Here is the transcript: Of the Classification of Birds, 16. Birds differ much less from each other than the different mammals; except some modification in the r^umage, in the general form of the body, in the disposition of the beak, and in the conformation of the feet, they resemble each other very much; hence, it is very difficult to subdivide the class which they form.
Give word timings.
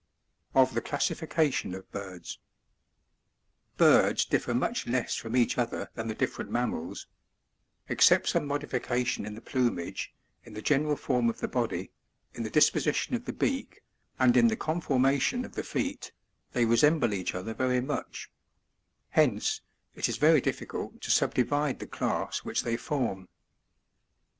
Of 0.55 0.73
the 0.73 0.81
Classification 0.81 1.75
of 1.75 1.91
Birds, 1.91 2.39
16. 3.73 3.77
Birds 3.77 4.25
differ 4.25 4.55
much 4.55 4.87
less 4.87 5.13
from 5.15 5.35
each 5.35 5.59
other 5.59 5.91
than 5.93 6.07
the 6.07 6.15
different 6.15 6.49
mammals; 6.49 7.05
except 7.87 8.27
some 8.29 8.47
modification 8.47 9.27
in 9.27 9.35
the 9.35 9.41
r^umage, 9.41 10.07
in 10.43 10.55
the 10.55 10.61
general 10.63 10.95
form 10.95 11.29
of 11.29 11.39
the 11.39 11.47
body, 11.47 11.91
in 12.33 12.41
the 12.41 12.49
disposition 12.49 13.13
of 13.15 13.25
the 13.25 13.31
beak, 13.31 13.81
and 14.17 14.35
in 14.35 14.47
the 14.47 14.57
conformation 14.57 15.45
of 15.45 15.53
the 15.53 15.61
feet, 15.61 16.11
they 16.53 16.65
resemble 16.65 17.13
each 17.13 17.35
other 17.35 17.53
very 17.53 17.79
much; 17.79 18.31
hence, 19.09 19.61
it 19.93 20.09
is 20.09 20.17
very 20.17 20.41
difficult 20.41 20.99
to 21.01 21.11
subdivide 21.11 21.77
the 21.77 21.85
class 21.85 22.39
which 22.39 22.63
they 22.63 22.75
form. 22.75 23.27